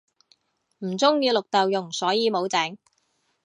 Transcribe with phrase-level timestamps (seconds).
[0.79, 2.75] 唔鍾意綠豆蓉所以無整